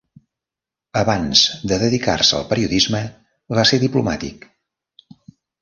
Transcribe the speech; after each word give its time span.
Abans 1.01 1.43
de 1.71 1.77
dedicar-se 1.83 2.37
al 2.39 2.49
periodisme 2.53 3.03
va 3.59 3.69
ser 3.73 3.81
diplomàtic. 3.85 4.53